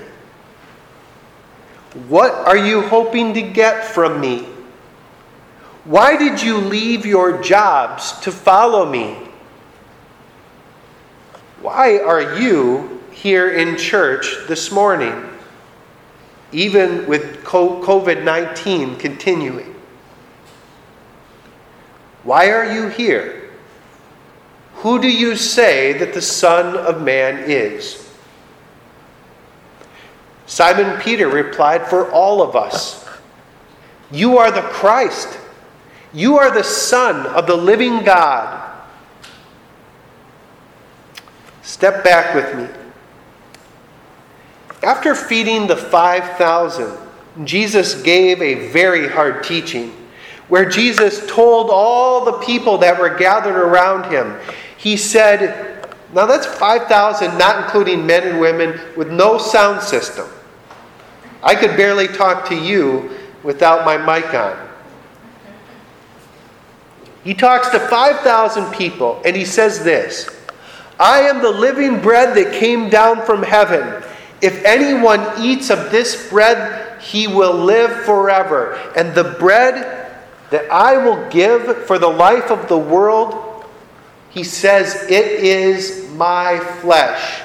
What 2.08 2.32
are 2.32 2.56
you 2.56 2.80
hoping 2.80 3.34
to 3.34 3.42
get 3.42 3.84
from 3.84 4.22
me? 4.22 4.48
Why 5.84 6.16
did 6.16 6.42
you 6.42 6.58
leave 6.58 7.06
your 7.06 7.42
jobs 7.42 8.12
to 8.20 8.32
follow 8.32 8.90
me? 8.90 9.16
Why 11.60 11.98
are 11.98 12.38
you 12.38 13.02
here 13.10 13.50
in 13.50 13.76
church 13.76 14.36
this 14.46 14.70
morning? 14.70 15.28
even 16.52 17.06
with 17.06 17.44
COVID 17.44 18.24
19 18.24 18.96
continuing. 18.96 19.74
Why 22.22 22.50
are 22.50 22.72
you 22.72 22.88
here? 22.88 23.50
Who 24.76 25.00
do 25.00 25.10
you 25.10 25.36
say 25.36 25.92
that 25.94 26.14
the 26.14 26.22
Son 26.22 26.76
of 26.76 27.02
Man 27.02 27.50
is? 27.50 28.04
Simon 30.46 31.00
Peter 31.00 31.28
replied, 31.28 31.86
For 31.86 32.10
all 32.10 32.42
of 32.42 32.56
us. 32.56 33.06
You 34.10 34.38
are 34.38 34.50
the 34.50 34.62
Christ. 34.62 35.37
You 36.12 36.38
are 36.38 36.50
the 36.50 36.64
Son 36.64 37.26
of 37.26 37.46
the 37.46 37.56
living 37.56 38.02
God. 38.04 38.64
Step 41.62 42.02
back 42.02 42.34
with 42.34 42.56
me. 42.56 42.66
After 44.82 45.14
feeding 45.14 45.66
the 45.66 45.76
5,000, 45.76 46.96
Jesus 47.44 48.00
gave 48.02 48.40
a 48.40 48.68
very 48.70 49.08
hard 49.08 49.44
teaching 49.44 49.92
where 50.48 50.68
Jesus 50.68 51.26
told 51.26 51.68
all 51.70 52.24
the 52.24 52.38
people 52.44 52.78
that 52.78 52.98
were 52.98 53.14
gathered 53.14 53.56
around 53.56 54.10
him, 54.10 54.38
He 54.78 54.96
said, 54.96 55.86
Now 56.14 56.24
that's 56.24 56.46
5,000, 56.46 57.36
not 57.36 57.64
including 57.64 58.06
men 58.06 58.26
and 58.26 58.40
women, 58.40 58.80
with 58.96 59.10
no 59.10 59.36
sound 59.36 59.82
system. 59.82 60.26
I 61.42 61.54
could 61.54 61.76
barely 61.76 62.08
talk 62.08 62.48
to 62.48 62.54
you 62.54 63.10
without 63.42 63.84
my 63.84 63.98
mic 63.98 64.32
on. 64.32 64.67
He 67.28 67.34
talks 67.34 67.68
to 67.68 67.78
5,000 67.78 68.72
people 68.72 69.20
and 69.22 69.36
he 69.36 69.44
says 69.44 69.84
this 69.84 70.30
I 70.98 71.20
am 71.20 71.42
the 71.42 71.50
living 71.50 72.00
bread 72.00 72.34
that 72.38 72.58
came 72.58 72.88
down 72.88 73.22
from 73.26 73.42
heaven. 73.42 74.02
If 74.40 74.64
anyone 74.64 75.26
eats 75.38 75.68
of 75.68 75.90
this 75.90 76.30
bread, 76.30 76.98
he 77.02 77.26
will 77.26 77.52
live 77.52 78.06
forever. 78.06 78.80
And 78.96 79.14
the 79.14 79.36
bread 79.38 80.10
that 80.48 80.72
I 80.72 80.96
will 80.96 81.28
give 81.28 81.84
for 81.84 81.98
the 81.98 82.08
life 82.08 82.50
of 82.50 82.66
the 82.66 82.78
world, 82.78 83.66
he 84.30 84.42
says, 84.42 84.94
it 85.10 85.26
is 85.26 86.08
my 86.12 86.58
flesh. 86.80 87.42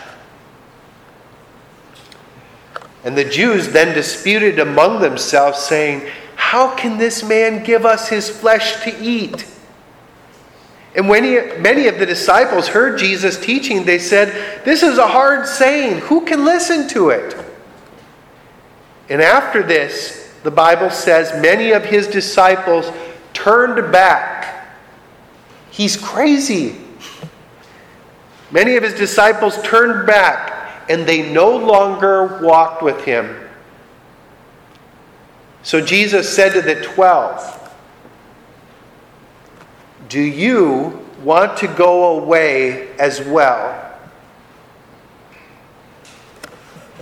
And 3.04 3.18
the 3.18 3.25
Jews 3.25 3.68
then 3.68 3.94
disputed 3.94 4.60
among 4.60 5.02
themselves, 5.02 5.60
saying, 5.60 6.10
How 6.38 6.74
can 6.74 6.98
this 6.98 7.22
man 7.22 7.66
give 7.66 7.86
us 7.86 8.08
his 8.08 8.30
flesh 8.30 8.82
to 8.86 9.04
eat? 9.04 9.50
And 10.95 11.09
when 11.09 11.23
he, 11.23 11.39
many 11.59 11.88
of 11.88 11.97
the 11.97 12.05
disciples 12.05 12.67
heard 12.67 13.00
Jesus 13.00 13.39
teaching, 13.39 13.83
they 13.83 13.97
said, 13.97 14.63
This 14.63 14.83
is 14.83 14.97
a 14.97 15.07
hard 15.07 15.47
saying. 15.47 16.00
Who 16.01 16.23
can 16.25 16.45
listen 16.45 16.88
to 16.89 17.09
it? 17.09 17.35
And 19.09 19.21
after 19.21 19.63
this, 19.63 20.33
the 20.43 20.51
Bible 20.51 20.89
says 20.89 21.41
many 21.41 21.71
of 21.71 21.83
his 21.83 22.07
disciples 22.07 22.91
turned 23.33 23.91
back. 23.91 24.67
He's 25.71 25.97
crazy. 25.97 26.75
Many 28.51 28.75
of 28.75 28.83
his 28.83 28.93
disciples 28.93 29.59
turned 29.63 30.05
back 30.05 30.53
and 30.89 31.07
they 31.07 31.31
no 31.31 31.57
longer 31.57 32.39
walked 32.43 32.83
with 32.83 33.03
him. 33.03 33.39
So 35.63 35.81
Jesus 35.81 36.33
said 36.33 36.53
to 36.53 36.62
the 36.62 36.81
twelve, 36.83 37.62
do 40.10 40.22
you 40.22 41.05
want 41.24 41.57
to 41.57 41.67
go 41.67 42.17
away 42.17 42.95
as 42.98 43.22
well? 43.22 43.79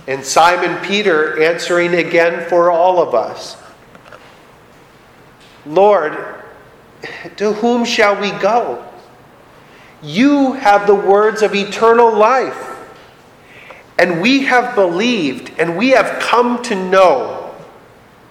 And 0.06 0.24
Simon 0.24 0.84
Peter 0.84 1.42
answering 1.42 1.94
again 1.94 2.48
for 2.48 2.70
all 2.70 3.00
of 3.00 3.14
us 3.14 3.56
Lord, 5.64 6.42
to 7.36 7.52
whom 7.52 7.84
shall 7.84 8.20
we 8.20 8.30
go? 8.32 8.84
You 10.02 10.54
have 10.54 10.86
the 10.86 10.94
words 10.94 11.42
of 11.42 11.54
eternal 11.54 12.12
life. 12.12 12.68
And 13.98 14.20
we 14.20 14.42
have 14.44 14.74
believed 14.74 15.52
and 15.58 15.76
we 15.76 15.90
have 15.90 16.20
come 16.20 16.62
to 16.64 16.74
know 16.74 17.54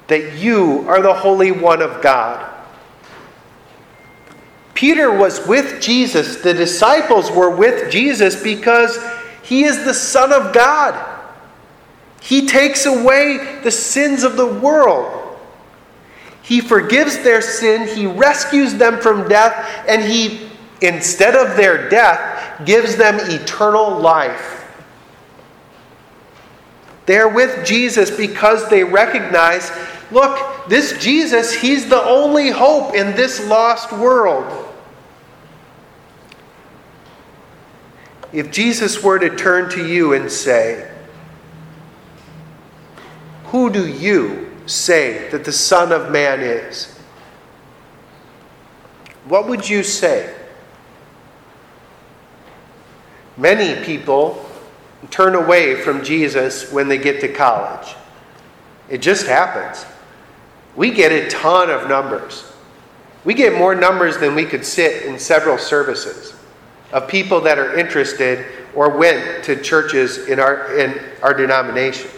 that 0.07 0.37
you 0.37 0.83
are 0.89 1.01
the 1.01 1.13
Holy 1.13 1.51
One 1.51 1.81
of 1.81 2.01
God. 2.01 2.50
Peter 4.81 5.15
was 5.15 5.45
with 5.45 5.79
Jesus, 5.79 6.38
the 6.38 6.55
disciples 6.55 7.29
were 7.29 7.55
with 7.55 7.91
Jesus 7.91 8.41
because 8.41 8.97
he 9.43 9.63
is 9.63 9.85
the 9.85 9.93
Son 9.93 10.33
of 10.33 10.55
God. 10.55 10.95
He 12.19 12.47
takes 12.47 12.88
away 12.88 13.59
the 13.63 13.69
sins 13.69 14.23
of 14.23 14.38
the 14.38 14.47
world. 14.47 15.38
He 16.41 16.61
forgives 16.61 17.19
their 17.19 17.43
sin, 17.43 17.95
He 17.95 18.07
rescues 18.07 18.73
them 18.73 19.00
from 19.00 19.29
death, 19.29 19.85
and 19.88 20.01
He, 20.01 20.50
instead 20.81 21.35
of 21.35 21.55
their 21.55 21.88
death, 21.88 22.65
gives 22.65 22.95
them 22.95 23.19
eternal 23.19 24.00
life. 24.00 24.65
They're 27.05 27.29
with 27.29 27.67
Jesus 27.67 28.09
because 28.09 28.67
they 28.67 28.83
recognize 28.83 29.71
look, 30.09 30.67
this 30.67 30.97
Jesus, 30.97 31.53
He's 31.53 31.88
the 31.88 32.03
only 32.03 32.50
hope 32.50 32.95
in 32.95 33.15
this 33.15 33.47
lost 33.47 33.91
world. 33.91 34.69
If 38.33 38.51
Jesus 38.51 39.03
were 39.03 39.19
to 39.19 39.35
turn 39.35 39.69
to 39.71 39.85
you 39.85 40.13
and 40.13 40.31
say, 40.31 40.89
Who 43.45 43.69
do 43.69 43.85
you 43.85 44.50
say 44.65 45.29
that 45.29 45.43
the 45.43 45.51
Son 45.51 45.91
of 45.91 46.11
Man 46.11 46.39
is? 46.39 46.97
What 49.25 49.47
would 49.50 49.67
you 49.67 49.83
say? 49.83 50.33
Many 53.35 53.83
people 53.83 54.45
turn 55.09 55.35
away 55.35 55.81
from 55.81 56.03
Jesus 56.03 56.71
when 56.71 56.88
they 56.88 56.97
get 56.97 57.21
to 57.21 57.33
college. 57.33 57.95
It 58.89 59.01
just 59.01 59.25
happens. 59.25 59.85
We 60.75 60.91
get 60.91 61.11
a 61.11 61.29
ton 61.29 61.69
of 61.69 61.89
numbers. 61.89 62.45
We 63.25 63.33
get 63.33 63.57
more 63.57 63.75
numbers 63.75 64.17
than 64.17 64.35
we 64.35 64.45
could 64.45 64.65
sit 64.65 65.03
in 65.03 65.19
several 65.19 65.57
services 65.57 66.33
of 66.91 67.07
people 67.07 67.41
that 67.41 67.57
are 67.57 67.77
interested 67.77 68.45
or 68.75 68.98
went 68.98 69.43
to 69.45 69.62
churches 69.62 70.27
in 70.27 70.39
our, 70.39 70.77
in 70.77 71.00
our 71.21 71.33
denomination. 71.33 72.10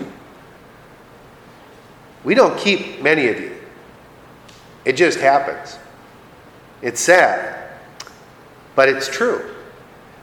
We 2.24 2.36
don't 2.36 2.58
keep 2.58 3.02
many 3.02 3.28
of 3.28 3.40
you. 3.40 3.56
It 4.86 4.94
just 4.94 5.20
happens. 5.20 5.78
It's 6.82 7.00
sad, 7.00 7.72
but 8.76 8.90
it's 8.90 9.08
true. 9.08 9.56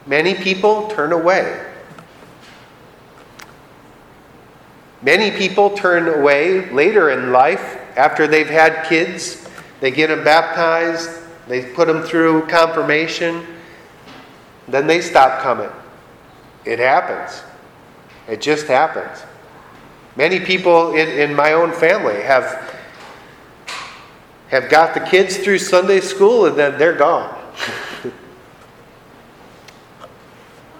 Many 0.06 0.34
people 0.34 0.88
turn 0.88 1.12
away. 1.12 1.66
Many 5.02 5.30
people 5.30 5.70
turn 5.70 6.08
away 6.08 6.70
later 6.70 7.10
in 7.10 7.32
life 7.32 7.78
after 7.96 8.26
they've 8.26 8.48
had 8.48 8.86
kids. 8.86 9.46
They 9.80 9.90
get 9.90 10.08
them 10.08 10.22
baptized, 10.22 11.10
they 11.48 11.72
put 11.72 11.86
them 11.86 12.02
through 12.02 12.46
confirmation, 12.48 13.46
then 14.72 14.86
they 14.86 15.00
stop 15.00 15.42
coming. 15.42 15.70
It 16.64 16.78
happens. 16.78 17.42
It 18.28 18.40
just 18.40 18.66
happens. 18.66 19.22
Many 20.16 20.40
people 20.40 20.94
in, 20.94 21.08
in 21.08 21.34
my 21.34 21.52
own 21.52 21.72
family 21.72 22.20
have, 22.22 22.78
have 24.48 24.68
got 24.68 24.94
the 24.94 25.00
kids 25.00 25.36
through 25.38 25.58
Sunday 25.58 26.00
school 26.00 26.46
and 26.46 26.56
then 26.56 26.78
they're 26.78 26.96
gone. 26.96 27.34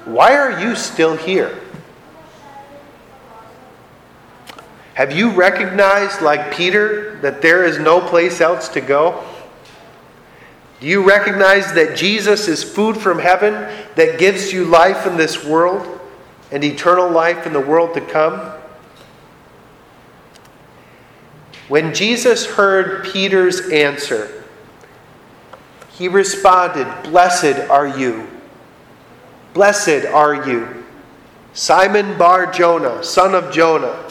Why 0.05 0.37
are 0.37 0.61
you 0.61 0.75
still 0.75 1.17
here? 1.17 1.59
Have 4.95 5.13
you 5.13 5.31
recognized, 5.31 6.21
like 6.21 6.53
Peter, 6.53 7.19
that 7.23 7.41
there 7.41 7.65
is 7.65 7.79
no 7.79 8.01
place 8.01 8.41
else 8.41 8.69
to 8.71 8.83
go? 8.83 9.25
Do 10.81 10.87
you 10.87 11.03
recognize 11.07 11.73
that 11.73 11.97
Jesus 11.97 12.49
is 12.49 12.63
food 12.63 12.97
from 12.97 13.19
heaven 13.19 13.55
that 14.01 14.19
gives 14.19 14.51
you 14.51 14.65
life 14.65 15.07
in 15.07 15.19
this 15.19 15.45
world 15.45 16.01
and 16.51 16.65
eternal 16.65 17.11
life 17.11 17.47
in 17.47 17.53
the 17.53 17.61
world 17.61 17.93
to 17.93 18.01
come? 18.01 18.41
When 21.69 21.93
Jesus 21.93 22.47
heard 22.47 23.05
Peter's 23.05 23.69
answer, 23.69 24.43
he 25.91 26.09
responded, 26.09 26.87
Blessed 27.03 27.69
are 27.69 27.87
you. 27.87 28.27
Blessed 29.53 30.07
are 30.07 30.49
you, 30.49 30.83
Simon 31.53 32.17
Bar 32.17 32.51
Jonah, 32.51 33.05
son 33.05 33.35
of 33.35 33.53
Jonah. 33.53 34.10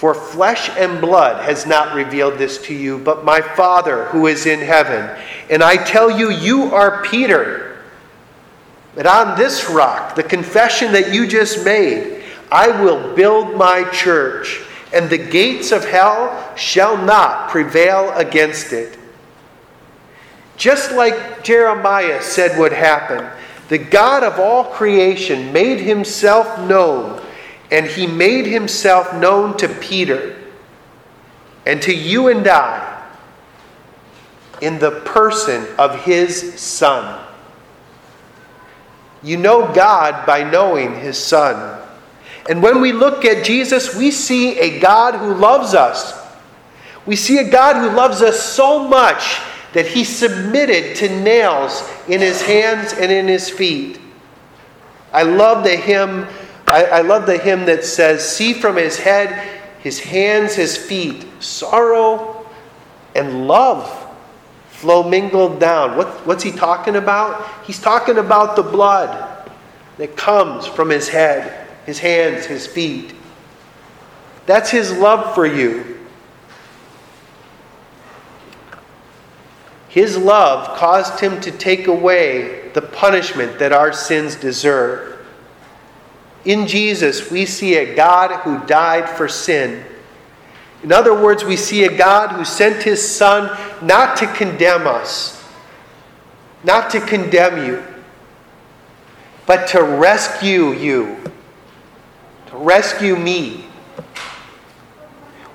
For 0.00 0.14
flesh 0.14 0.70
and 0.78 0.98
blood 0.98 1.44
has 1.44 1.66
not 1.66 1.94
revealed 1.94 2.38
this 2.38 2.56
to 2.62 2.74
you, 2.74 2.96
but 2.96 3.22
my 3.22 3.42
Father 3.42 4.06
who 4.06 4.28
is 4.28 4.46
in 4.46 4.60
heaven. 4.60 5.14
And 5.50 5.62
I 5.62 5.76
tell 5.76 6.10
you, 6.10 6.30
you 6.30 6.74
are 6.74 7.02
Peter. 7.02 7.82
But 8.94 9.04
on 9.04 9.36
this 9.36 9.68
rock, 9.68 10.14
the 10.14 10.22
confession 10.22 10.92
that 10.92 11.12
you 11.12 11.26
just 11.26 11.66
made, 11.66 12.22
I 12.50 12.68
will 12.82 13.14
build 13.14 13.58
my 13.58 13.84
church, 13.90 14.62
and 14.94 15.10
the 15.10 15.18
gates 15.18 15.70
of 15.70 15.84
hell 15.84 16.50
shall 16.56 16.96
not 16.96 17.50
prevail 17.50 18.10
against 18.14 18.72
it. 18.72 18.98
Just 20.56 20.92
like 20.92 21.44
Jeremiah 21.44 22.22
said 22.22 22.58
would 22.58 22.72
happen, 22.72 23.28
the 23.68 23.76
God 23.76 24.22
of 24.22 24.40
all 24.40 24.64
creation 24.64 25.52
made 25.52 25.78
himself 25.78 26.58
known, 26.66 27.19
and 27.70 27.86
he 27.86 28.06
made 28.06 28.46
himself 28.46 29.14
known 29.14 29.56
to 29.58 29.68
Peter 29.68 30.36
and 31.66 31.80
to 31.82 31.94
you 31.94 32.28
and 32.28 32.46
I 32.46 33.08
in 34.60 34.78
the 34.78 34.90
person 35.02 35.66
of 35.78 36.04
his 36.04 36.60
Son. 36.60 37.26
You 39.22 39.36
know 39.36 39.72
God 39.72 40.26
by 40.26 40.48
knowing 40.48 40.94
his 40.94 41.18
Son. 41.18 41.78
And 42.48 42.62
when 42.62 42.80
we 42.80 42.92
look 42.92 43.24
at 43.24 43.44
Jesus, 43.44 43.94
we 43.94 44.10
see 44.10 44.58
a 44.58 44.80
God 44.80 45.14
who 45.14 45.34
loves 45.34 45.74
us. 45.74 46.18
We 47.06 47.16
see 47.16 47.38
a 47.38 47.50
God 47.50 47.76
who 47.76 47.94
loves 47.94 48.22
us 48.22 48.42
so 48.42 48.86
much 48.88 49.40
that 49.72 49.86
he 49.86 50.04
submitted 50.04 50.96
to 50.96 51.08
nails 51.20 51.88
in 52.08 52.20
his 52.20 52.42
hands 52.42 52.92
and 52.92 53.12
in 53.12 53.28
his 53.28 53.48
feet. 53.48 54.00
I 55.12 55.22
love 55.22 55.64
the 55.64 55.76
hymn. 55.76 56.26
I, 56.70 56.84
I 56.84 57.00
love 57.02 57.26
the 57.26 57.38
hymn 57.38 57.66
that 57.66 57.84
says, 57.84 58.26
"See 58.26 58.52
from 58.52 58.76
his 58.76 58.98
head, 58.98 59.60
his 59.80 59.98
hands, 60.00 60.54
his 60.54 60.76
feet, 60.76 61.26
sorrow 61.40 62.46
and 63.14 63.46
love 63.46 64.06
flow 64.70 65.02
mingled 65.02 65.58
down." 65.60 65.96
What, 65.96 66.08
what's 66.26 66.42
he 66.42 66.52
talking 66.52 66.96
about? 66.96 67.46
He's 67.64 67.80
talking 67.80 68.18
about 68.18 68.56
the 68.56 68.62
blood 68.62 69.50
that 69.98 70.16
comes 70.16 70.66
from 70.66 70.90
his 70.90 71.08
head 71.08 71.60
his 71.90 71.98
hands, 71.98 72.46
his 72.46 72.66
feet. 72.66 73.14
That's 74.46 74.70
his 74.70 74.92
love 74.92 75.34
for 75.34 75.46
you. 75.46 75.98
His 79.88 80.16
love 80.16 80.78
caused 80.78 81.18
him 81.18 81.40
to 81.40 81.50
take 81.50 81.88
away 81.88 82.70
the 82.74 82.82
punishment 82.82 83.58
that 83.58 83.72
our 83.72 83.92
sins 83.92 84.36
deserve. 84.36 85.19
In 86.44 86.66
Jesus, 86.66 87.30
we 87.30 87.46
see 87.46 87.76
a 87.76 87.94
God 87.94 88.40
who 88.40 88.66
died 88.66 89.08
for 89.08 89.28
sin. 89.28 89.84
In 90.82 90.92
other 90.92 91.14
words, 91.14 91.44
we 91.44 91.56
see 91.56 91.84
a 91.84 91.96
God 91.96 92.30
who 92.30 92.44
sent 92.44 92.82
his 92.82 93.06
Son 93.06 93.58
not 93.82 94.16
to 94.18 94.26
condemn 94.26 94.86
us, 94.86 95.44
not 96.64 96.90
to 96.90 97.00
condemn 97.00 97.66
you, 97.66 97.84
but 99.46 99.68
to 99.68 99.82
rescue 99.82 100.72
you 100.72 101.20
to 102.50 102.56
rescue 102.56 103.16
me. 103.16 103.64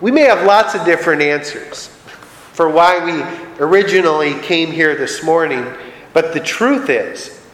We 0.01 0.11
may 0.11 0.21
have 0.21 0.45
lots 0.45 0.75
of 0.75 0.85
different 0.85 1.21
answers 1.21 1.87
for 2.53 2.69
why 2.69 3.03
we 3.03 3.63
originally 3.63 4.39
came 4.41 4.71
here 4.71 4.95
this 4.95 5.23
morning, 5.23 5.65
but 6.13 6.33
the 6.33 6.39
truth 6.39 6.89
is, 6.89 7.45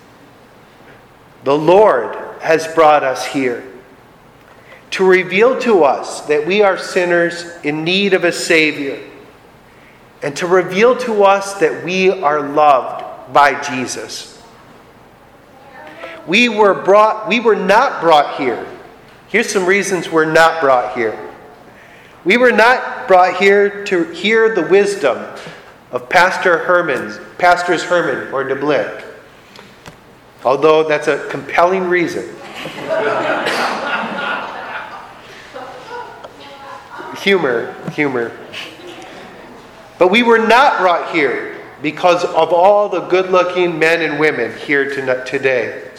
the 1.43 1.57
Lord 1.57 2.15
has 2.41 2.67
brought 2.73 3.03
us 3.03 3.25
here 3.25 3.63
to 4.91 5.05
reveal 5.05 5.57
to 5.61 5.83
us 5.83 6.21
that 6.21 6.45
we 6.45 6.61
are 6.61 6.77
sinners 6.77 7.45
in 7.63 7.83
need 7.83 8.13
of 8.13 8.25
a 8.25 8.31
Savior, 8.31 8.99
and 10.21 10.35
to 10.35 10.45
reveal 10.45 10.97
to 10.97 11.23
us 11.23 11.53
that 11.55 11.85
we 11.85 12.09
are 12.09 12.41
loved 12.41 13.33
by 13.33 13.59
Jesus. 13.61 14.43
We 16.27 16.49
were 16.49 16.73
brought 16.73 17.27
we 17.27 17.39
were 17.39 17.55
not 17.55 18.01
brought 18.01 18.37
here 18.37 18.67
Here's 19.31 19.49
some 19.49 19.65
reasons 19.65 20.09
we're 20.09 20.29
not 20.29 20.59
brought 20.59 20.93
here. 20.93 21.17
We 22.25 22.35
were 22.35 22.51
not 22.51 23.07
brought 23.07 23.37
here 23.37 23.85
to 23.85 24.03
hear 24.11 24.53
the 24.53 24.67
wisdom 24.67 25.25
of 25.93 26.09
Pastor 26.09 26.57
Herman's, 26.57 27.17
Pastors 27.37 27.81
Herman 27.81 28.33
or 28.33 28.43
DeBlick, 28.43 29.05
although 30.43 30.87
that's 30.87 31.07
a 31.07 31.27
compelling 31.29 31.83
reason. 31.85 32.23
humor, 37.21 37.73
humor. 37.91 38.31
But 39.99 40.09
we 40.09 40.23
were 40.23 40.39
not 40.39 40.79
brought 40.79 41.11
here 41.13 41.59
because 41.81 42.23
of 42.23 42.51
all 42.51 42.89
the 42.89 43.01
good 43.01 43.29
looking 43.31 43.77
men 43.77 44.01
and 44.01 44.19
women 44.19 44.57
here 44.59 44.89
today. 45.25 45.91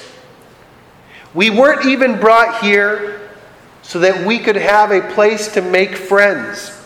We 1.35 1.51
weren't 1.51 1.87
even 1.87 2.19
brought 2.21 2.63
here 2.63 3.31
so 3.83 3.99
that 4.01 4.27
we 4.27 4.39
could 4.39 4.57
have 4.57 4.91
a 4.91 5.01
place 5.13 5.53
to 5.55 5.63
make 5.63 5.97
friends, 5.97 6.79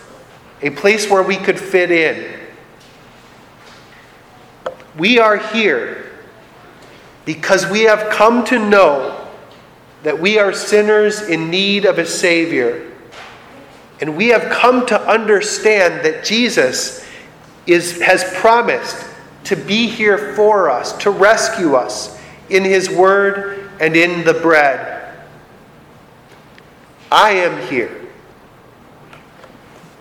a 0.63 0.71
place 0.71 1.11
where 1.11 1.23
we 1.23 1.37
could 1.37 1.59
fit 1.59 1.91
in. 1.91 2.39
We 4.97 5.19
are 5.19 5.37
here 5.37 6.07
because 7.27 7.69
we 7.69 7.83
have 7.83 8.09
come 8.11 8.45
to 8.47 8.59
know 8.59 9.29
that 10.05 10.19
we 10.19 10.39
are 10.39 10.53
sinners 10.53 11.21
in 11.23 11.51
need 11.51 11.85
of 11.85 11.99
a 11.99 12.07
Savior. 12.07 12.93
And 14.01 14.17
we 14.17 14.29
have 14.29 14.51
come 14.53 14.87
to 14.87 15.01
understand 15.01 16.05
that 16.05 16.25
Jesus 16.25 17.05
is, 17.67 18.01
has 18.01 18.23
promised 18.37 19.05
to 19.45 19.57
be 19.57 19.89
here 19.89 20.35
for 20.35 20.71
us, 20.71 20.97
to 20.99 21.11
rescue 21.11 21.75
us 21.75 22.17
in 22.49 22.63
His 22.63 22.89
Word 22.89 23.69
and 23.81 23.97
in 23.97 24.25
the 24.25 24.35
bread. 24.35 25.13
I 27.11 27.31
am 27.31 27.67
here 27.69 28.07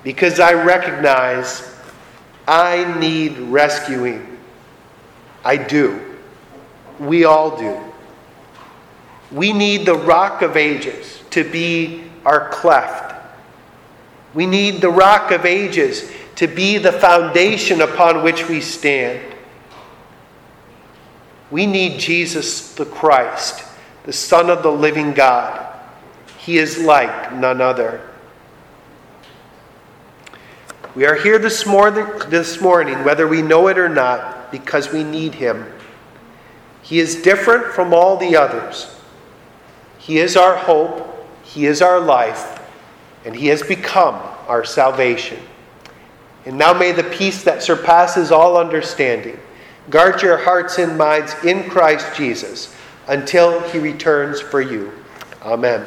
because 0.04 0.40
I 0.40 0.54
recognize 0.54 1.76
I 2.48 3.00
need 3.00 3.40
rescuing. 3.40 4.38
I 5.44 5.58
do. 5.58 6.05
We 7.00 7.26
all 7.26 7.58
do. 7.58 7.80
We 9.32 9.54
need 9.54 9.86
the 9.86 9.96
rock 9.96 10.42
of 10.42 10.56
ages 10.56 11.22
to 11.32 11.44
be 11.44 12.04
our 12.26 12.50
cleft. 12.50 13.14
We 14.34 14.46
need 14.46 14.82
the 14.82 14.90
rock 14.90 15.32
of 15.32 15.46
ages 15.46 16.12
to 16.36 16.48
be 16.48 16.78
the 16.78 16.92
foundation 16.92 17.82
upon 17.82 18.24
which 18.24 18.48
we 18.48 18.62
stand. 18.62 19.34
We 21.52 21.66
need 21.66 22.00
Jesus 22.00 22.74
the 22.76 22.86
Christ, 22.86 23.64
the 24.04 24.14
Son 24.14 24.50
of 24.50 24.64
the 24.64 24.72
living 24.72 25.14
God. 25.14 25.74
He 26.38 26.58
is 26.58 26.82
like 26.82 27.34
none 27.34 27.62
other. 27.62 28.02
We 30.96 31.06
are 31.06 31.16
here 31.16 31.40
this 31.40 31.66
morning, 31.66 32.06
this 32.30 32.62
morning, 32.62 33.04
whether 33.04 33.28
we 33.28 33.42
know 33.42 33.68
it 33.68 33.78
or 33.78 33.90
not, 33.90 34.52
because 34.52 34.92
we 34.92 35.04
need 35.04 35.34
Him. 35.36 35.66
He 36.86 37.00
is 37.00 37.16
different 37.24 37.74
from 37.74 37.96
all 37.96 38.16
the 38.16 38.38
others. 38.38 38.96
He 39.98 40.20
is 40.20 40.38
our 40.38 40.56
hope, 40.56 41.28
He 41.44 41.66
is 41.66 41.82
our 41.82 42.00
life, 42.00 42.62
and 43.26 43.36
He 43.36 43.48
has 43.48 43.64
become 43.64 44.14
our 44.48 44.64
salvation. 44.64 45.40
And 46.46 46.60
now 46.60 46.74
may 46.74 46.92
the 46.92 47.04
peace 47.04 47.44
that 47.44 47.64
surpasses 47.64 48.32
all 48.32 48.56
understanding 48.56 49.40
guard 49.90 50.22
your 50.22 50.38
hearts 50.38 50.78
and 50.78 50.96
minds 50.96 51.34
in 51.44 51.68
Christ 51.72 52.16
Jesus 52.16 52.76
until 53.08 53.62
he 53.70 53.80
returns 53.80 54.40
for 54.40 54.62
you. 54.62 54.92
Amen. 55.42 55.84